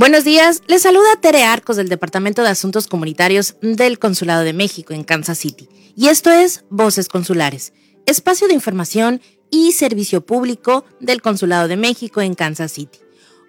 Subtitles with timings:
[0.00, 4.94] Buenos días, les saluda Tere Arcos del Departamento de Asuntos Comunitarios del Consulado de México
[4.94, 5.68] en Kansas City.
[5.94, 7.74] Y esto es Voces Consulares,
[8.06, 9.20] espacio de información
[9.50, 12.98] y servicio público del Consulado de México en Kansas City.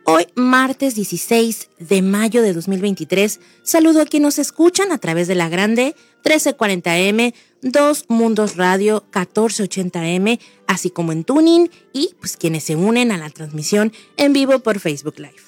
[0.03, 5.35] Hoy, martes 16 de mayo de 2023, saludo a quienes nos escuchan a través de
[5.35, 12.75] la grande 1340M, Dos Mundos Radio 1480M, así como en Tuning y pues quienes se
[12.75, 15.39] unen a la transmisión en vivo por Facebook Live.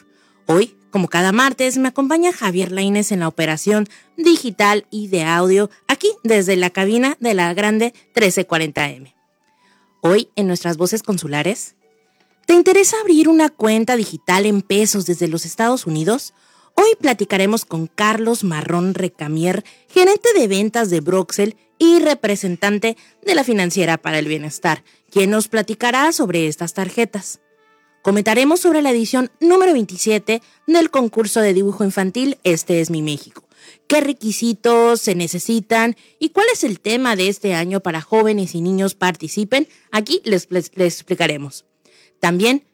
[0.46, 5.72] Hoy, como cada martes, me acompaña Javier Laines en la operación digital y de audio
[5.88, 9.12] aquí desde la cabina de la grande 1340M.
[10.02, 11.76] Hoy, en nuestras voces consulares,
[12.46, 16.36] ¿te interesa abrir una cuenta digital en pesos desde los Estados Unidos?
[16.76, 23.44] Hoy platicaremos con Carlos Marrón Recamier, gerente de ventas de Broxel y representante de la
[23.44, 27.40] Financiera para el Bienestar, quien nos platicará sobre estas tarjetas.
[28.04, 33.46] Comentaremos sobre la edición número 27 del concurso de dibujo infantil Este es mi México.
[33.88, 38.62] ¿Qué requisitos se necesitan y cuál es el tema de este año para jóvenes y
[38.62, 39.70] niños participen?
[39.90, 41.64] Aquí les, les explicaremos.
[42.20, 42.66] También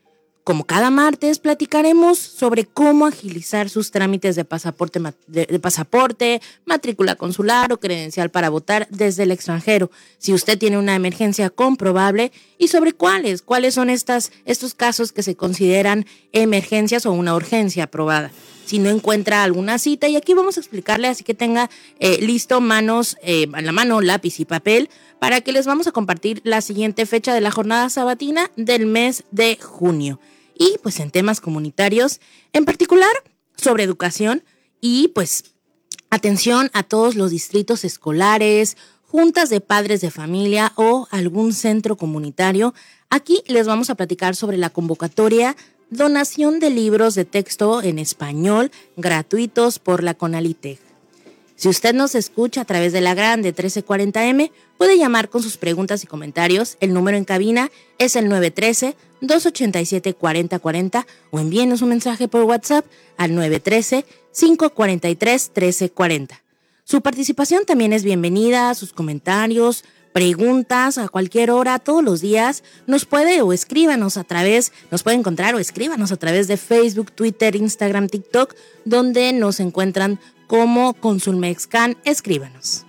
[0.49, 7.71] como cada martes, platicaremos sobre cómo agilizar sus trámites de pasaporte, de, pasaporte, matrícula consular
[7.71, 12.93] o credencial para votar desde el extranjero, si usted tiene una emergencia comprobable y sobre
[12.93, 18.31] cuáles, cuáles son estas, estos casos que se consideran emergencias o una urgencia aprobada
[18.65, 20.07] si no encuentra alguna cita.
[20.07, 24.39] Y aquí vamos a explicarle, así que tenga eh, listo manos, eh, la mano lápiz
[24.39, 24.89] y papel,
[25.19, 29.23] para que les vamos a compartir la siguiente fecha de la jornada sabatina del mes
[29.31, 30.19] de junio.
[30.59, 32.19] Y pues en temas comunitarios,
[32.53, 33.09] en particular
[33.55, 34.43] sobre educación
[34.81, 35.55] y pues
[36.11, 42.73] atención a todos los distritos escolares, juntas de padres de familia o algún centro comunitario.
[43.09, 45.55] Aquí les vamos a platicar sobre la convocatoria
[45.89, 50.88] donación de libros de texto en español gratuitos por la Conalitech.
[51.59, 56.05] Si usted nos escucha a través de la grande 1340M, puede llamar con sus preguntas
[56.05, 56.77] y comentarios.
[56.79, 62.85] El número en cabina es el 913-287-4040 o envíenos un mensaje por WhatsApp
[63.17, 66.29] al 913-543-1340.
[66.85, 69.83] Su participación también es bienvenida, sus comentarios,
[70.13, 75.17] preguntas a cualquier hora, todos los días, nos puede o escríbanos a través, nos puede
[75.17, 78.55] encontrar o escríbanos a través de Facebook, Twitter, Instagram, TikTok,
[78.85, 81.95] donde nos encuentran como Consulmexcan.
[82.05, 82.83] Escríbanos.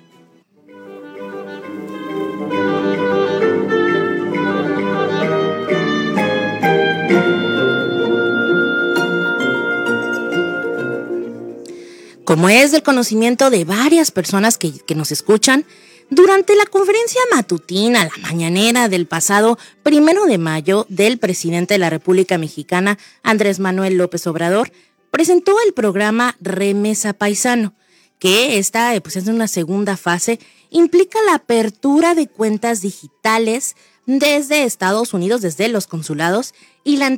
[12.25, 15.67] Como es del conocimiento de varias personas que, que nos escuchan,
[16.09, 21.91] durante la conferencia matutina, la mañanera del pasado primero de mayo del presidente de la
[21.91, 24.73] República Mexicana, Andrés Manuel López Obrador,
[25.11, 27.75] presentó el programa Remesa Paisano,
[28.19, 30.39] que está pues, en una segunda fase,
[30.71, 33.77] implica la apertura de cuentas digitales
[34.07, 36.55] desde Estados Unidos, desde los consulados,
[36.85, 37.17] y la,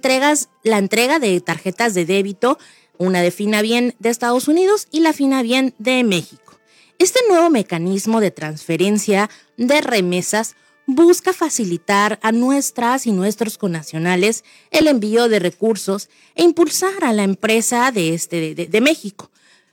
[0.63, 2.59] la entrega de tarjetas de débito,
[2.99, 6.59] una de Fina Bien de Estados Unidos y la Fina Bien de México.
[6.99, 10.55] Este nuevo mecanismo de transferencia de remesas
[10.95, 17.25] busca facilitar a nuestras y nuestros conacionales el envío de recursos e impulsar a la
[17.25, 19.31] empresa de, este, de, México,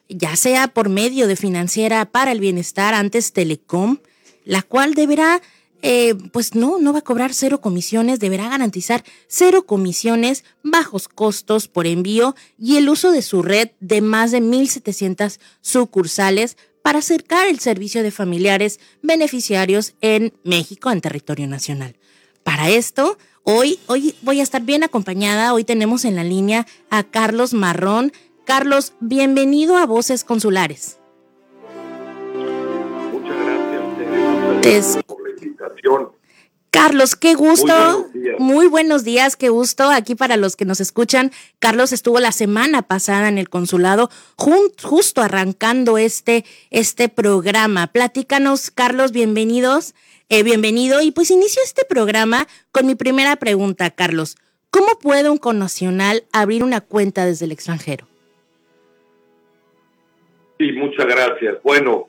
[0.08, 3.98] ya sea por medio de Financiera para el Bienestar, antes Telecom,
[4.46, 5.42] la cual deberá,
[5.82, 11.68] eh, pues no, no va a cobrar cero comisiones, deberá garantizar cero comisiones, bajos costos
[11.68, 17.48] por envío y el uso de su red de más de 1.700 sucursales para acercar
[17.48, 21.96] el servicio de familiares beneficiarios en México, en territorio nacional.
[22.44, 25.54] Para esto, hoy, hoy voy a estar bien acompañada.
[25.54, 28.12] Hoy tenemos en la línea a Carlos Marrón.
[28.46, 31.00] Carlos, bienvenido a Voces Consulares.
[33.12, 36.19] Muchas gracias por la invitación.
[36.72, 38.10] Carlos, qué gusto.
[38.38, 39.90] Muy buenos, días, qué gusto.
[39.90, 45.22] Aquí para los que nos escuchan, Carlos estuvo la semana pasada en el consulado, justo
[45.22, 47.88] arrancando este, este programa.
[47.88, 49.96] Platícanos, Carlos, bienvenidos,
[50.30, 51.02] eh, bienvenido.
[51.02, 54.38] Y pues inicio este programa con mi primera pregunta, Carlos.
[54.70, 58.08] ¿Cómo puede un connacional abrir una cuenta desde el extranjero?
[60.60, 61.58] Sí, muchas gracias.
[61.64, 62.08] Bueno,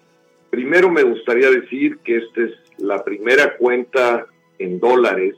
[0.50, 4.26] primero me gustaría decir que esta es la primera cuenta
[4.60, 5.34] en dólares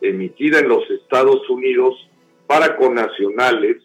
[0.00, 1.94] emitida en los Estados Unidos
[2.46, 3.82] para connacionales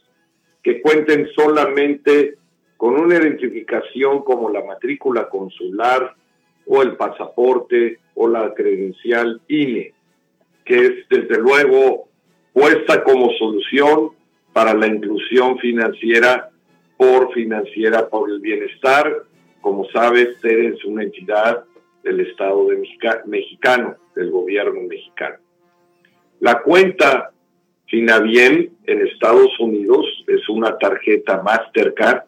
[0.63, 2.36] que cuenten solamente
[2.78, 6.16] con una identificación como la matrícula consular
[6.66, 9.94] o el pasaporte o la credencial INE,
[10.63, 12.08] que es desde luego
[12.54, 14.12] puesta como solución
[14.54, 16.50] para la inclusión financiera
[16.98, 19.24] por financiera por el bienestar.
[19.62, 21.63] Como sabes, TED es una entidad
[22.04, 22.78] del Estado de
[23.25, 25.38] mexicano, del gobierno mexicano.
[26.40, 27.31] La cuenta
[27.88, 32.24] Finabien en Estados Unidos es una tarjeta Mastercard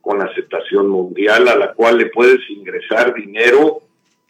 [0.00, 3.80] con aceptación mundial a la cual le puedes ingresar dinero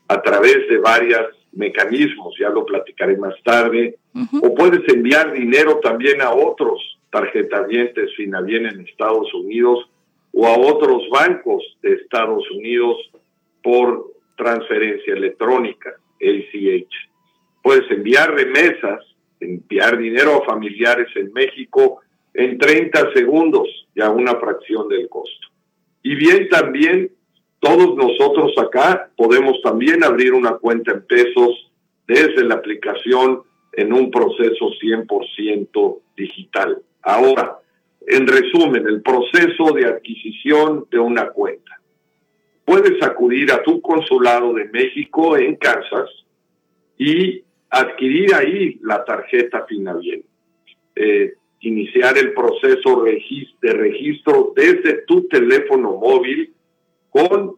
[0.09, 3.97] a través de varios mecanismos, ya lo platicaré más tarde,
[4.43, 9.89] o puedes enviar dinero también a otros tarjetavientes Finabien en Estados Unidos
[10.33, 12.97] o a otros bancos de Estados Unidos
[13.63, 16.95] por transferencia electrónica, ACH.
[17.63, 19.05] Puedes enviar remesas,
[19.41, 22.01] enviar dinero a familiares en México
[22.35, 25.49] en 30 segundos y a una fracción del costo.
[26.03, 27.11] Y bien, también
[27.61, 31.73] todos nosotros acá podemos también abrir una cuenta en pesos
[32.07, 33.43] desde la aplicación
[33.73, 36.83] en un proceso 100% digital.
[37.03, 37.59] Ahora,
[38.07, 41.76] en resumen, el proceso de adquisición de una cuenta
[42.67, 46.11] puedes acudir a tu consulado de México en Kansas
[46.99, 50.25] y adquirir ahí la tarjeta Finavien.
[50.95, 56.53] Eh, iniciar el proceso de registro desde tu teléfono móvil
[57.09, 57.57] con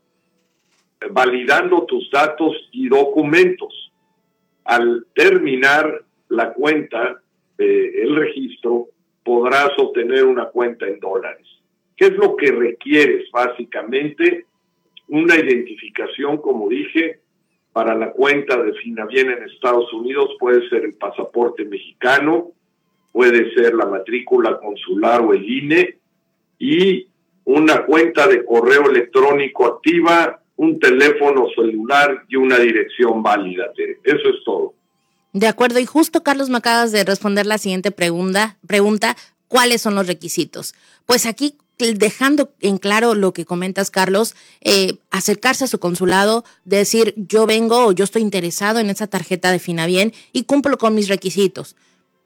[1.11, 3.93] validando tus datos y documentos.
[4.65, 7.23] Al terminar la cuenta,
[7.57, 8.89] eh, el registro,
[9.25, 11.47] podrás obtener una cuenta en dólares.
[11.97, 14.47] ¿Qué es lo que requieres básicamente?
[15.09, 17.21] Una identificación, como dije,
[17.73, 22.53] para la cuenta de Finavien en Estados Unidos puede ser el pasaporte mexicano,
[23.13, 25.99] puede ser la matrícula consular o el INE
[26.59, 27.07] y
[27.45, 33.67] una cuenta de correo electrónico activa, un teléfono celular y una dirección válida.
[34.05, 34.75] Eso es todo.
[35.33, 39.17] De acuerdo, y justo Carlos me acabas de responder la siguiente pregunta, pregunta,
[39.47, 40.75] ¿cuáles son los requisitos?
[41.07, 47.15] Pues aquí dejando en claro lo que comentas, Carlos, eh, acercarse a su consulado, decir
[47.17, 51.09] yo vengo o yo estoy interesado en esa tarjeta de Finabien y cumplo con mis
[51.09, 51.77] requisitos.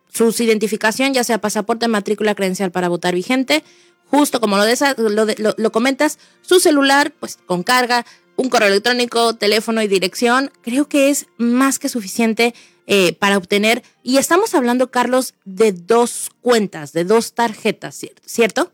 [0.08, 3.64] Su identificación, ya sea pasaporte, matrícula, credencial para votar vigente,
[4.06, 4.64] justo como lo,
[4.96, 8.04] lo, lo, comentas, su celular, pues con carga,
[8.36, 12.54] un correo electrónico, teléfono y dirección, creo que es más que suficiente
[12.86, 13.82] eh, para obtener.
[14.02, 18.72] Y estamos hablando, Carlos, de dos cuentas, de dos tarjetas, ¿cierto?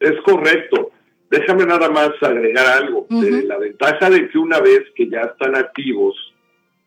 [0.00, 0.90] Es correcto.
[1.30, 3.06] Déjame nada más agregar algo.
[3.10, 6.16] la ventaja de que una vez que ya están activos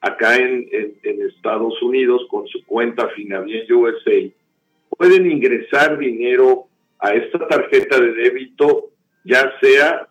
[0.01, 0.67] acá en,
[1.03, 4.29] Estados Unidos con su cuenta Finavien USA,
[4.97, 6.65] pueden ingresar dinero
[6.99, 8.89] a esta tarjeta de débito,
[9.23, 10.07] ya sea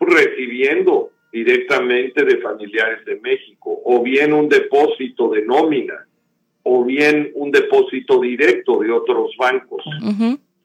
[0.00, 6.06] recibiendo directamente de familiares de México, o bien un depósito de nómina,
[6.62, 9.84] o bien un depósito directo de otros bancos.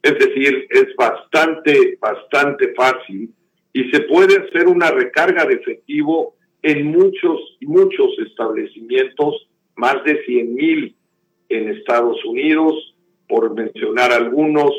[0.06, 3.34] Es decir, es bastante, bastante fácil
[3.74, 10.54] y se puede hacer una recarga de efectivo en muchos, muchos establecimientos, más de 100
[10.54, 10.96] mil
[11.50, 12.96] en Estados Unidos,
[13.28, 14.70] por mencionar algunos,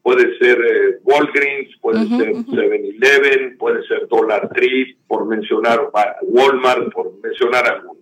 [0.00, 5.90] puede ser eh, Walgreens, puede ser 7-Eleven, puede ser Dollar Tree, por mencionar
[6.22, 7.97] Walmart, por mencionar algunos.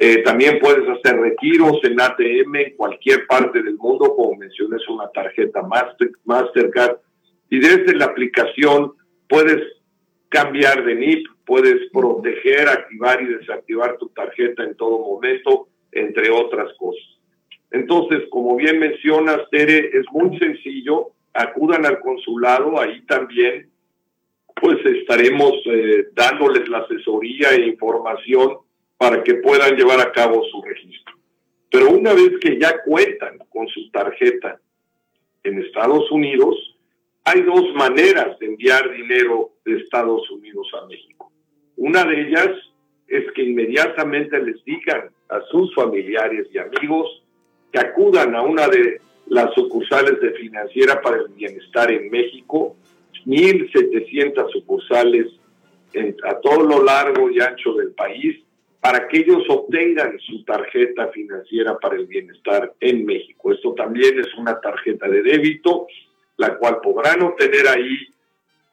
[0.00, 4.88] Eh, también puedes hacer retiros en ATM en cualquier parte del mundo, como mencioné, es
[4.88, 6.98] una tarjeta Master, Mastercard.
[7.50, 8.92] Y desde la aplicación
[9.28, 9.60] puedes
[10.28, 16.72] cambiar de NIP, puedes proteger, activar y desactivar tu tarjeta en todo momento, entre otras
[16.78, 17.18] cosas.
[17.72, 21.08] Entonces, como bien mencionas, Tere, es muy sencillo.
[21.34, 23.68] Acudan al consulado, ahí también
[24.60, 28.58] pues estaremos eh, dándoles la asesoría e información
[28.98, 31.14] para que puedan llevar a cabo su registro.
[31.70, 34.60] Pero una vez que ya cuentan con su tarjeta
[35.44, 36.56] en Estados Unidos,
[37.24, 41.30] hay dos maneras de enviar dinero de Estados Unidos a México.
[41.76, 42.50] Una de ellas
[43.06, 47.22] es que inmediatamente les digan a sus familiares y amigos
[47.72, 52.76] que acudan a una de las sucursales de Financiera para el Bienestar en México,
[53.26, 55.26] 1.700 sucursales
[56.24, 58.42] a todo lo largo y ancho del país,
[58.80, 63.52] para que ellos obtengan su tarjeta financiera para el bienestar en México.
[63.52, 65.86] Esto también es una tarjeta de débito,
[66.36, 67.98] la cual podrán obtener ahí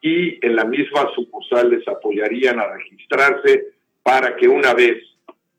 [0.02, 5.02] y en la misma sucursal les apoyarían a registrarse para que una vez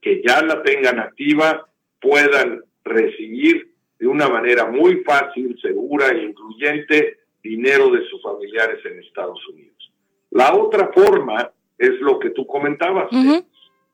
[0.01, 1.67] que ya la tengan activa
[2.01, 9.01] puedan recibir de una manera muy fácil, segura e incluyente dinero de sus familiares en
[9.01, 9.93] Estados Unidos.
[10.31, 13.09] La otra forma es lo que tú comentabas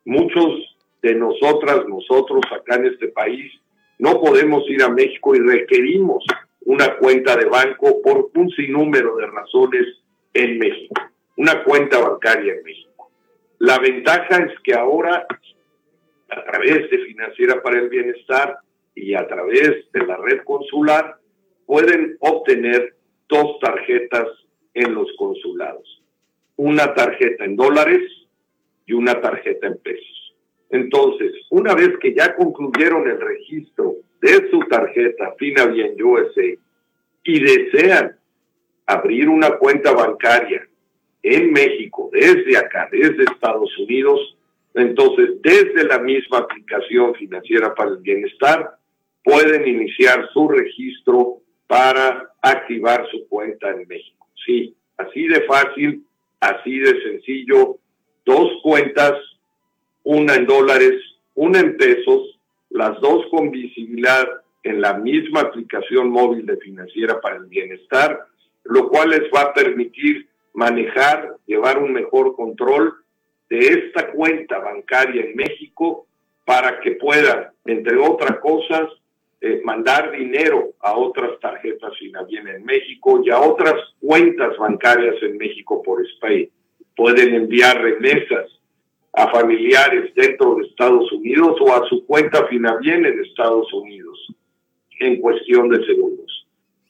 [0.05, 3.53] muchos de nosotras, nosotros acá en este país,
[3.99, 6.25] no podemos ir a México y requerimos
[6.65, 9.87] una cuenta de banco por un sinnúmero de razones
[10.35, 10.95] en México,
[11.37, 13.11] una cuenta bancaria en México.
[13.59, 15.27] La ventaja es que ahora,
[16.31, 18.59] a través de Financiera para el Bienestar
[18.95, 21.17] y a través de la red consular,
[21.67, 22.95] pueden obtener
[23.29, 24.29] dos tarjetas
[24.75, 26.03] en los consulados.
[26.57, 28.03] Una tarjeta en dólares
[28.87, 30.35] y una tarjeta en pesos.
[30.71, 36.57] Entonces, una vez que ya concluyeron el registro de su tarjeta Fina Bien USA
[37.25, 38.17] y desean
[38.87, 40.67] abrir una cuenta bancaria
[41.23, 44.37] en México, desde acá, desde Estados Unidos,
[44.75, 48.77] entonces desde la misma aplicación financiera para el bienestar,
[49.23, 54.27] pueden iniciar su registro para activar su cuenta en México.
[54.45, 56.05] Sí, así de fácil,
[56.41, 57.79] así de sencillo,
[58.25, 59.15] dos cuentas,
[60.05, 61.01] una en dólares,
[61.35, 62.39] una en pesos,
[62.71, 64.27] las dos con visibilidad
[64.63, 68.27] en la misma aplicación móvil de financiera para el bienestar,
[68.65, 72.95] lo cual les va a permitir manejar, llevar un mejor control
[73.49, 76.07] de esta cuenta bancaria en México
[76.45, 78.89] para que puedan, entre otras cosas,
[79.41, 81.93] eh, mandar dinero a otras tarjetas
[82.29, 86.49] bien en México y a otras cuentas bancarias en México por SPAY.
[86.97, 88.51] Pueden enviar remesas
[89.13, 92.47] a familiares dentro de Estados Unidos o a su cuenta
[92.81, 94.19] bien en Estados Unidos
[95.01, 96.47] en cuestión de segundos.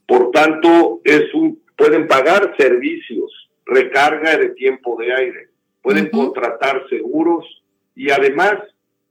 [0.06, 5.48] Por tanto, es un, pueden pagar servicios, recarga de tiempo de aire,
[5.80, 7.44] pueden contratar seguros
[7.96, 8.58] y además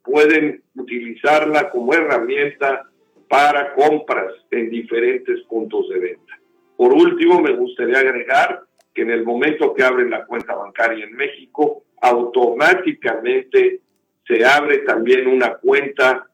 [0.03, 2.89] pueden utilizarla como herramienta
[3.27, 6.39] para compras en diferentes puntos de venta.
[6.75, 11.15] Por último, me gustaría agregar que en el momento que abren la cuenta bancaria en
[11.15, 13.81] México, automáticamente
[14.27, 16.27] se abre también una cuenta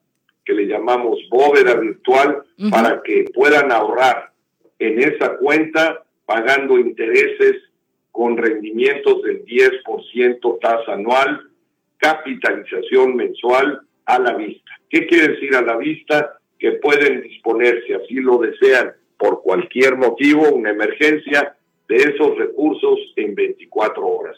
[0.44, 4.32] que le llamamos bóveda virtual para que puedan ahorrar
[4.80, 7.64] en esa cuenta pagando intereses
[8.12, 11.52] con rendimientos del 10% tasa anual,
[11.98, 14.72] capitalización mensual a la vista.
[14.90, 16.40] ¿Qué quiere decir a la vista?
[16.58, 21.57] Que pueden disponer, si así lo desean, por cualquier motivo, una emergencia,
[21.88, 24.38] de esos recursos en 24 horas.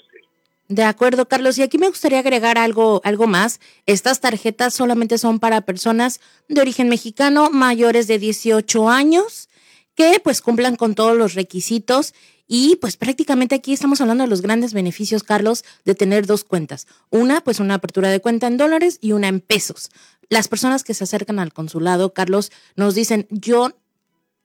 [0.69, 1.57] De acuerdo, Carlos.
[1.57, 3.59] Y aquí me gustaría agregar algo, algo más.
[3.87, 9.49] Estas tarjetas solamente son para personas de origen mexicano mayores de 18 años
[9.95, 12.13] que pues cumplan con todos los requisitos
[12.47, 16.87] y pues prácticamente aquí estamos hablando de los grandes beneficios, Carlos, de tener dos cuentas.
[17.09, 19.89] Una, pues una apertura de cuenta en dólares y una en pesos.
[20.29, 23.73] Las personas que se acercan al consulado, Carlos, nos dicen, yo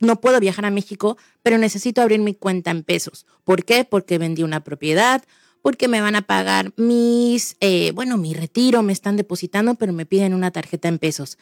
[0.00, 3.26] no puedo viajar a México, pero necesito abrir mi cuenta en pesos.
[3.44, 3.84] ¿Por qué?
[3.84, 5.22] Porque vendí una propiedad
[5.64, 10.04] porque me van a pagar mis, eh, bueno, mi retiro, me están depositando, pero me
[10.04, 11.38] piden una tarjeta en pesos.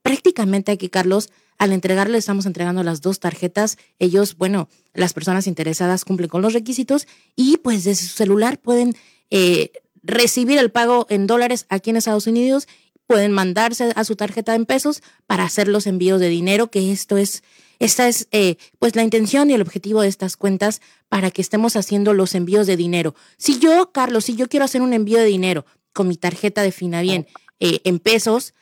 [0.00, 3.76] Prácticamente aquí, Carlos, al entregarle, estamos entregando las dos tarjetas.
[3.98, 8.96] Ellos, bueno, las personas interesadas cumplen con los requisitos y pues desde su celular pueden
[9.28, 9.72] eh,
[10.02, 12.68] recibir el pago en dólares aquí en Estados Unidos,
[13.06, 17.18] pueden mandarse a su tarjeta en pesos para hacer los envíos de dinero, que esto
[17.18, 17.42] es
[17.78, 21.76] esta es eh, pues la intención y el objetivo de estas cuentas para que estemos
[21.76, 23.14] haciendo los envíos de dinero.
[23.36, 26.72] Si yo, Carlos, si yo quiero hacer un envío de dinero con mi tarjeta de
[26.72, 27.26] Finabien
[27.60, 28.54] eh, en pesos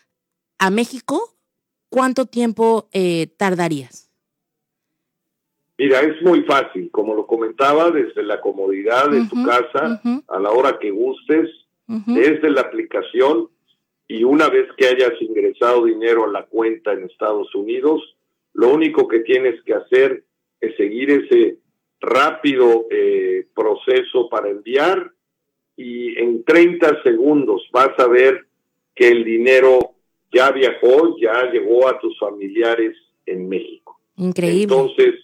[0.58, 1.36] a México,
[1.88, 4.10] ¿cuánto tiempo eh, tardarías?
[5.76, 10.50] Mira, es muy fácil, como lo comentaba, desde la comodidad de tu casa, a la
[10.50, 11.50] hora que gustes,
[11.88, 13.48] desde la aplicación,
[14.06, 18.13] y una vez que hayas ingresado dinero a la cuenta en Estados Unidos,
[18.54, 20.24] lo único que tienes que hacer
[20.60, 21.58] es seguir ese
[22.00, 25.10] rápido eh, proceso para enviar
[25.76, 28.46] y en 30 segundos vas a ver
[28.94, 29.78] que el dinero
[30.32, 32.96] ya viajó, ya llegó a tus familiares
[33.26, 34.00] en México.
[34.16, 34.62] Increíble.
[34.62, 35.14] Entonces,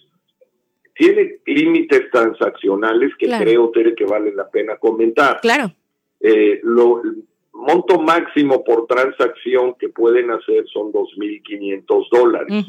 [0.93, 5.39] tiene límites transaccionales que creo, Tere, que vale la pena comentar.
[5.41, 5.71] Claro.
[6.19, 7.23] Eh, lo, el
[7.53, 12.65] monto máximo por transacción que pueden hacer son 2.500 dólares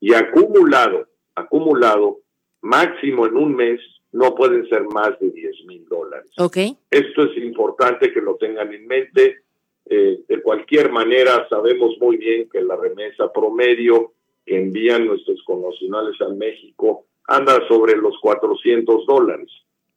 [0.00, 2.18] y acumulado, acumulado,
[2.60, 3.80] máximo en un mes,
[4.12, 6.30] no pueden ser más de 10 mil dólares.
[6.36, 6.76] Okay.
[6.90, 9.42] Esto es importante que lo tengan en mente.
[9.90, 14.12] Eh, de cualquier manera, sabemos muy bien que la remesa promedio
[14.44, 19.48] que envían nuestros connacionales a México anda sobre los 400 dólares.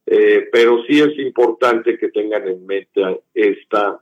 [0.06, 4.00] Eh, pero sí es importante que tengan en mente esta,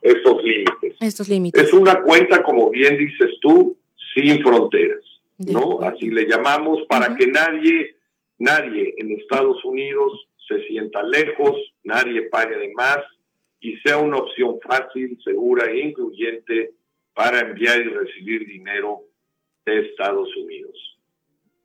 [0.00, 0.96] estos límites.
[1.00, 1.62] Estos límites.
[1.62, 3.76] Es una cuenta, como bien dices tú,
[4.14, 5.02] sin fronteras.
[5.38, 5.80] ¿No?
[5.82, 7.96] Así le llamamos para que nadie,
[8.38, 12.98] nadie en Estados Unidos se sienta lejos, nadie pague de más
[13.60, 16.74] y sea una opción fácil, segura e incluyente
[17.14, 19.02] para enviar y recibir dinero
[19.64, 20.98] de Estados Unidos.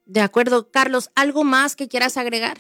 [0.05, 2.57] De acuerdo, Carlos, ¿algo más que quieras agregar?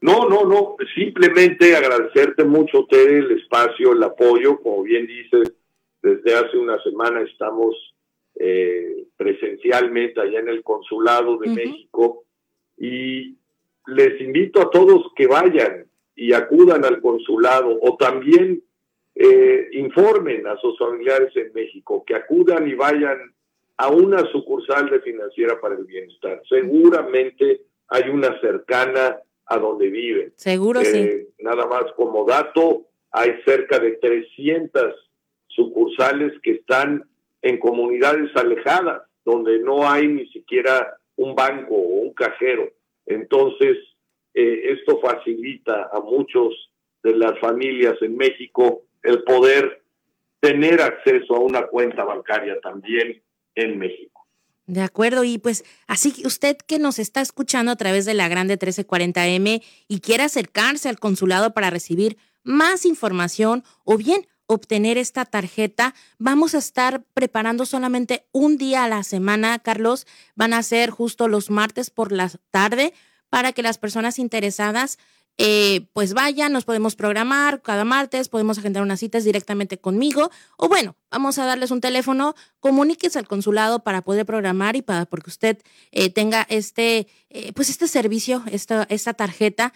[0.00, 5.52] No, no, no, simplemente agradecerte mucho, Tere, el espacio, el apoyo, como bien dices,
[6.02, 7.74] desde hace una semana estamos
[8.40, 12.24] eh, presencialmente allá en el Consulado de México
[12.76, 13.36] y
[13.86, 18.62] les invito a todos que vayan y acudan al consulado o también
[19.14, 23.18] eh, informen a sus familiares en México, que acudan y vayan
[23.76, 26.40] a una sucursal de Financiera para el Bienestar.
[26.48, 30.32] Seguramente hay una cercana a donde viven.
[30.36, 30.98] Seguro, sí.
[30.98, 34.94] Eh, nada más como dato, hay cerca de 300
[35.48, 37.08] sucursales que están
[37.42, 42.70] en comunidades alejadas, donde no hay ni siquiera un banco o un cajero.
[43.06, 43.76] Entonces,
[44.34, 46.54] eh, esto facilita a muchos
[47.02, 49.82] de las familias en México el poder
[50.40, 53.22] tener acceso a una cuenta bancaria también
[53.54, 54.26] en México.
[54.66, 58.28] De acuerdo, y pues así que usted que nos está escuchando a través de la
[58.28, 65.24] Grande 1340M y quiere acercarse al consulado para recibir más información o bien obtener esta
[65.24, 70.06] tarjeta, vamos a estar preparando solamente un día a la semana, Carlos.
[70.34, 72.92] Van a ser justo los martes por la tarde
[73.28, 74.98] para que las personas interesadas
[75.40, 80.66] eh, pues vayan, nos podemos programar cada martes, podemos agendar unas citas directamente conmigo o
[80.66, 85.30] bueno, vamos a darles un teléfono, comuníquese al consulado para poder programar y para porque
[85.30, 85.58] usted
[85.92, 89.72] eh, tenga este eh, pues este servicio, esta, esta tarjeta,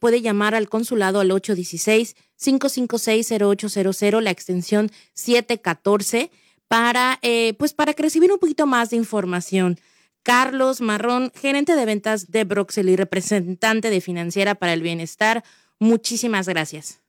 [0.00, 6.30] puede llamar al consulado al 816-556-0800, la extensión 714
[6.68, 7.18] para
[7.58, 9.78] pues para recibir un poquito más de información.
[10.26, 15.44] Carlos Marrón, gerente de ventas de Broxel y representante de Financiera para el Bienestar.
[15.78, 17.00] Muchísimas gracias.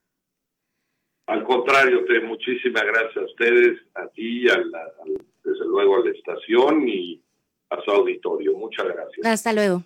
[1.26, 7.20] Al contrario, te, muchísimas gracias a ustedes, a ti, desde luego a la estación y
[7.70, 8.56] a su auditorio.
[8.56, 9.26] Muchas gracias.
[9.26, 9.82] Hasta luego.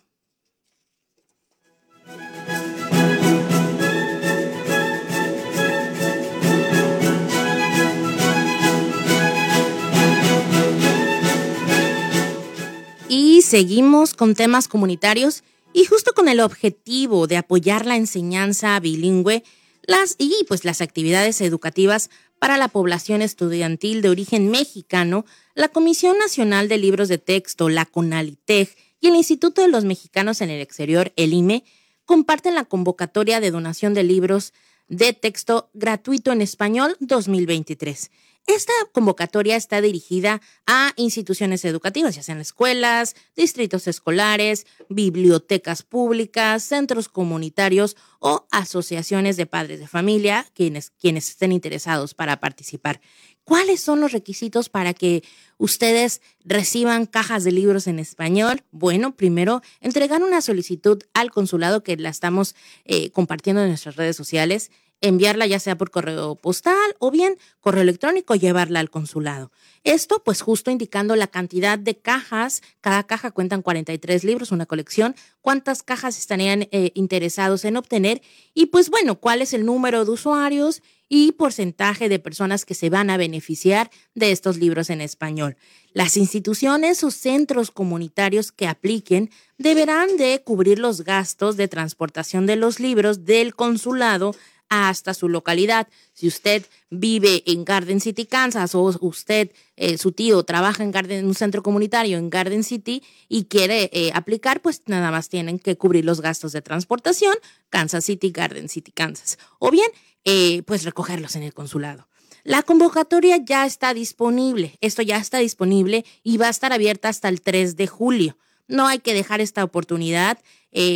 [13.52, 19.44] Seguimos con temas comunitarios y justo con el objetivo de apoyar la enseñanza bilingüe
[19.82, 26.16] las, y pues las actividades educativas para la población estudiantil de origen mexicano, la Comisión
[26.16, 30.62] Nacional de Libros de Texto, la CONALITEG y el Instituto de los Mexicanos en el
[30.62, 31.62] Exterior, el IME,
[32.06, 34.54] comparten la convocatoria de donación de libros
[34.88, 38.10] de texto gratuito en español 2023.
[38.46, 47.08] Esta convocatoria está dirigida a instituciones educativas, ya sean escuelas, distritos escolares, bibliotecas públicas, centros
[47.08, 53.00] comunitarios o asociaciones de padres de familia, quienes, quienes estén interesados para participar.
[53.44, 55.22] ¿Cuáles son los requisitos para que
[55.58, 58.62] ustedes reciban cajas de libros en español?
[58.70, 64.16] Bueno, primero, entregar una solicitud al consulado que la estamos eh, compartiendo en nuestras redes
[64.16, 64.70] sociales
[65.02, 69.52] enviarla ya sea por correo postal o bien correo electrónico, llevarla al consulado.
[69.84, 75.14] Esto pues justo indicando la cantidad de cajas, cada caja cuentan 43 libros, una colección,
[75.40, 78.22] cuántas cajas estarían eh, interesados en obtener
[78.54, 80.82] y pues bueno, cuál es el número de usuarios
[81.14, 85.58] y porcentaje de personas que se van a beneficiar de estos libros en español.
[85.92, 92.56] Las instituciones o centros comunitarios que apliquen deberán de cubrir los gastos de transportación de
[92.56, 94.34] los libros del consulado
[94.72, 95.86] hasta su localidad.
[96.14, 101.26] Si usted vive en Garden City, Kansas, o usted, eh, su tío, trabaja en, Garden,
[101.26, 105.76] un centro comunitario en Garden City y quiere eh, aplicar, pues nada más tienen que
[105.76, 107.34] cubrir los gastos de transportación,
[107.68, 109.38] Kansas City, Garden City, Kansas.
[109.58, 109.90] O bien,
[110.24, 112.08] eh, pues recogerlos en el consulado.
[112.42, 117.28] La convocatoria ya está disponible, esto ya está disponible y va a estar abierta hasta
[117.28, 118.38] el 3 de julio.
[118.68, 120.38] No hay que dejar esta oportunidad,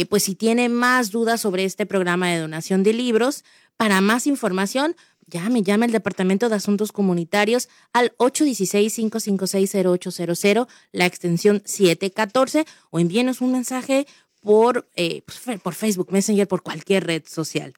[0.08, 3.44] pues si tiene más dudas sobre este programa de donación de libros,
[3.76, 12.66] para más información, llame, llame al Departamento de Asuntos Comunitarios al 816-556-0800, la extensión 714,
[12.90, 14.08] o envíenos un mensaje
[14.40, 17.74] por, eh, pues, por Facebook Messenger, por cualquier red social.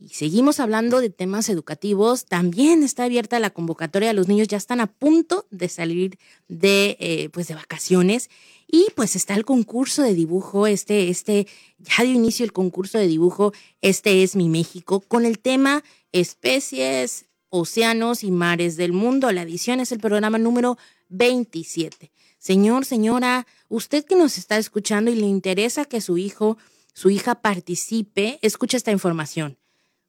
[0.00, 2.26] Y seguimos hablando de temas educativos.
[2.26, 4.12] También está abierta la convocatoria.
[4.12, 8.30] Los niños ya están a punto de salir de, eh, pues de vacaciones.
[8.70, 10.66] Y pues está el concurso de dibujo.
[10.66, 11.46] Este, este,
[11.78, 13.52] ya dio inicio el concurso de dibujo.
[13.80, 19.32] Este es mi México con el tema especies, océanos y mares del mundo.
[19.32, 20.76] La edición es el programa número
[21.08, 22.12] 27.
[22.38, 26.58] Señor, señora, usted que nos está escuchando y le interesa que su hijo,
[26.92, 29.58] su hija participe, escucha esta información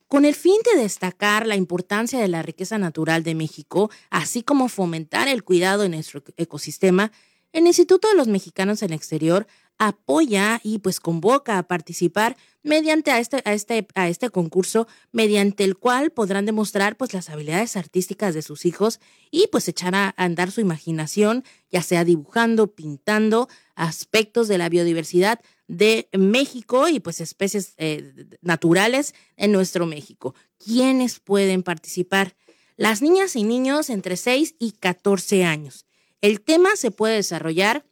[0.08, 4.70] Con el fin de destacar la importancia de la riqueza natural de México, así como
[4.70, 7.12] fomentar el cuidado de nuestro ecosistema,
[7.52, 9.48] el Instituto de los Mexicanos en el Exterior
[9.80, 15.64] apoya y pues convoca a participar mediante a este, a este, a este concurso, mediante
[15.64, 19.00] el cual podrán demostrar pues las habilidades artísticas de sus hijos
[19.32, 25.40] y pues echar a andar su imaginación, ya sea dibujando, pintando aspectos de la biodiversidad
[25.68, 30.36] de México y pues especies eh, naturales en nuestro México.
[30.58, 32.36] ¿Quiénes pueden participar?
[32.76, 35.86] Las niñas y niños entre 6 y 14 años.
[36.22, 37.86] El tema se puede desarrollar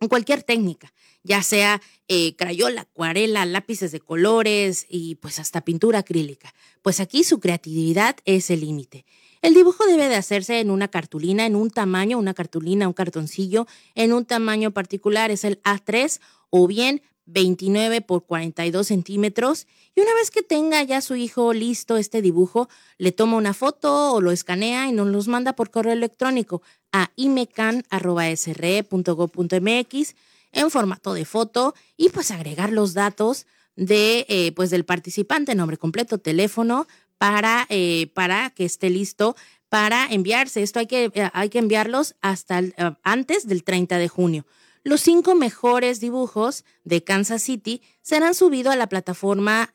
[0.00, 6.00] en cualquier técnica, ya sea eh, crayola, acuarela, lápices de colores y pues hasta pintura
[6.00, 6.54] acrílica.
[6.82, 9.04] Pues aquí su creatividad es el límite.
[9.42, 13.66] El dibujo debe de hacerse en una cartulina, en un tamaño, una cartulina, un cartoncillo,
[13.96, 16.20] en un tamaño particular, es el A3
[16.50, 19.66] o bien 29 por 42 centímetros.
[19.94, 24.12] Y una vez que tenga ya su hijo listo este dibujo, le toma una foto
[24.12, 30.14] o lo escanea y nos los manda por correo electrónico a imecan.sre.gov.mx
[30.52, 35.78] en formato de foto y pues agregar los datos de, eh, pues del participante, nombre
[35.78, 36.86] completo, teléfono,
[37.18, 39.36] para, eh, para que esté listo
[39.68, 40.62] para enviarse.
[40.62, 42.60] Esto hay que, eh, hay que enviarlos hasta
[43.02, 44.44] antes del 30 de junio.
[44.84, 49.72] Los cinco mejores dibujos de Kansas City serán subidos a la plataforma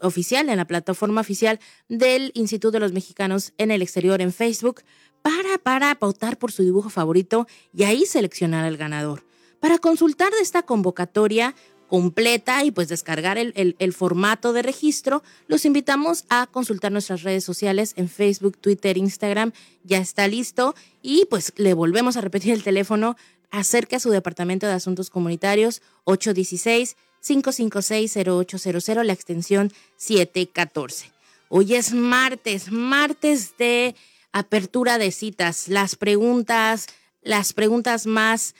[0.00, 4.82] oficial, en la plataforma oficial del Instituto de los Mexicanos en el Exterior en Facebook,
[5.22, 9.24] para, para por su dibujo favorito y ahí seleccionar al ganador.
[9.60, 11.54] Para consultar de esta convocatoria
[11.90, 17.94] completa y pues descargar el, formato de registro, los invitamos a consultar nuestras redes sociales
[17.96, 19.52] en Facebook, Twitter, Instagram.
[19.82, 23.16] Ya está listo y pues le volvemos a repetir el teléfono.
[23.50, 31.12] Acerca a su Departamento de Asuntos Comunitarios 816-556-0800, la extensión 714.
[31.48, 33.96] Hoy es martes, martes de
[34.32, 36.86] apertura de citas, las preguntas,
[37.22, 38.54] las preguntas más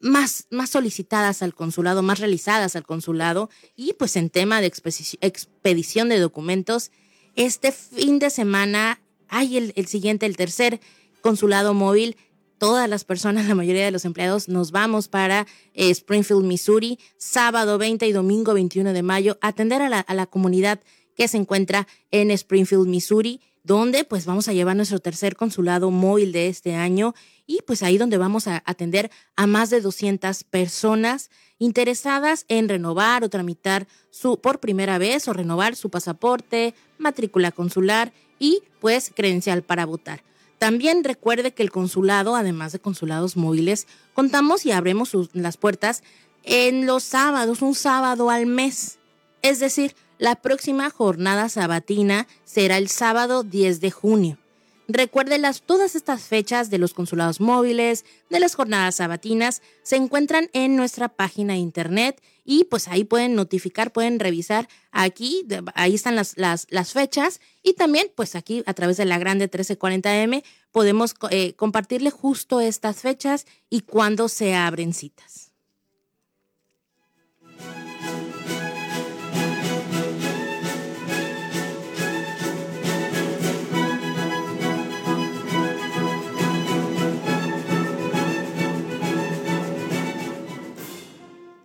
[0.00, 6.08] más, más solicitadas al consulado, más realizadas al consulado y pues en tema de expedición
[6.08, 6.90] de documentos,
[7.36, 10.80] este fin de semana hay el, siguiente, el tercer
[11.20, 12.16] consulado móvil.
[12.60, 17.78] Todas las personas, la mayoría de los empleados, nos vamos para eh, Springfield, Missouri, sábado
[17.78, 20.78] 20 y domingo 21 de mayo, a atender a la, a la comunidad
[21.16, 26.32] que se encuentra en Springfield, Missouri donde pues vamos a llevar nuestro tercer consulado móvil
[26.32, 27.14] de este año
[27.46, 33.24] y pues ahí donde vamos a atender a más de 200 personas interesadas en renovar
[33.24, 39.62] o tramitar su por primera vez o renovar su pasaporte, matrícula consular y pues credencial
[39.62, 40.29] para votar.
[40.60, 46.02] También recuerde que el consulado, además de consulados móviles, contamos y abrimos las puertas
[46.44, 48.98] en los sábados, un sábado al mes.
[49.40, 54.38] Es decir, la próxima jornada sabatina será el sábado 10 de junio.
[54.86, 60.50] Recuerde las, todas estas fechas de los consulados móviles, de las jornadas sabatinas, se encuentran
[60.52, 62.20] en nuestra página de internet
[62.50, 67.74] y pues ahí pueden notificar, pueden revisar aquí, ahí están las, las, las fechas y
[67.74, 73.46] también pues aquí a través de la grande 1340M podemos eh, compartirle justo estas fechas
[73.68, 75.49] y cuándo se abren citas.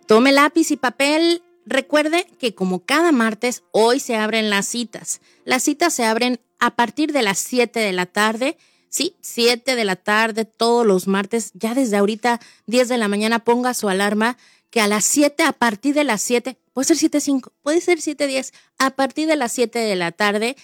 [0.06, 1.42] Tome lápiz y papel.
[1.64, 5.20] Recuerde que como cada martes, hoy se abren las citas.
[5.44, 8.56] Las citas se abren a partir de las 7 de la tarde.
[8.88, 11.50] Sí, 7 de la tarde todos los martes.
[11.54, 14.38] Ya desde ahorita, 10 de la mañana, ponga su alarma
[14.70, 18.52] que a las 7, a partir de las 7, puede ser 7.5, puede ser 7.10,
[18.78, 20.56] a partir de las 7 de la tarde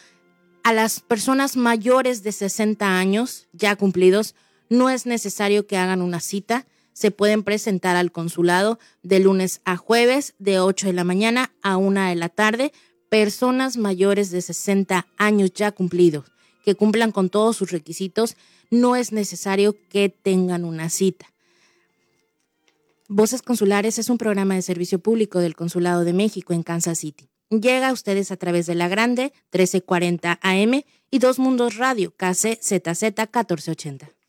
[0.65, 4.35] a las personas mayores de 60 años ya cumplidos
[4.71, 6.65] no es necesario que hagan una cita.
[6.93, 11.77] Se pueden presentar al consulado de lunes a jueves de 8 de la mañana a
[11.77, 12.71] 1 de la tarde.
[13.09, 16.31] Personas mayores de 60 años ya cumplidos
[16.63, 18.37] que cumplan con todos sus requisitos,
[18.69, 21.25] no es necesario que tengan una cita.
[23.09, 27.31] Voces Consulares es un programa de servicio público del Consulado de México en Kansas City
[27.59, 33.03] llega a ustedes a través de la grande 1340 AM y Dos Mundos Radio KCZZ
[33.03, 34.20] 1480.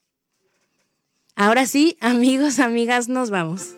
[1.43, 3.75] Ahora sí, amigos, amigas, nos vamos.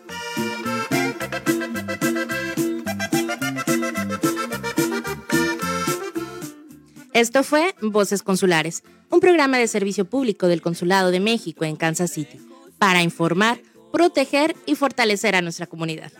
[7.13, 12.11] Esto fue Voces Consulares, un programa de servicio público del Consulado de México en Kansas
[12.11, 12.39] City,
[12.77, 13.59] para informar,
[13.91, 16.11] proteger y fortalecer a nuestra comunidad.